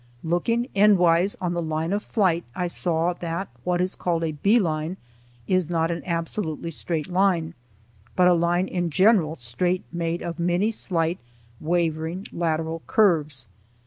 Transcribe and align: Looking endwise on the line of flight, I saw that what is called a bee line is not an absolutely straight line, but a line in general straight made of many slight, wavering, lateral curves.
Looking 0.23 0.67
endwise 0.75 1.35
on 1.39 1.53
the 1.53 1.61
line 1.61 1.93
of 1.93 2.01
flight, 2.01 2.43
I 2.55 2.65
saw 2.65 3.13
that 3.13 3.49
what 3.63 3.79
is 3.81 3.93
called 3.93 4.23
a 4.23 4.31
bee 4.31 4.57
line 4.57 4.97
is 5.45 5.69
not 5.69 5.91
an 5.91 6.01
absolutely 6.07 6.71
straight 6.71 7.05
line, 7.07 7.53
but 8.15 8.27
a 8.27 8.33
line 8.33 8.67
in 8.67 8.89
general 8.89 9.35
straight 9.35 9.83
made 9.93 10.23
of 10.23 10.39
many 10.39 10.71
slight, 10.71 11.19
wavering, 11.59 12.25
lateral 12.31 12.81
curves. 12.87 13.45